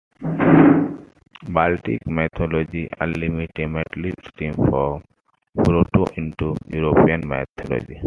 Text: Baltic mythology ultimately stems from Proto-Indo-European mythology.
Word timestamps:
Baltic 1.49 2.07
mythology 2.07 2.89
ultimately 2.99 4.11
stems 4.31 4.55
from 4.55 5.03
Proto-Indo-European 5.63 7.21
mythology. 7.27 7.99